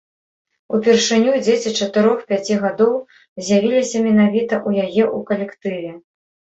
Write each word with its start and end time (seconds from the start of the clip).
Упершыню 0.77 1.33
дзеці 1.45 1.75
чатырох-пяці 1.79 2.59
гадоў 2.65 2.93
з'явіліся 3.45 3.97
менавіта 4.09 4.53
ў 4.67 4.87
яе 4.89 5.03
ў 5.15 5.33
калектыве. 5.33 5.91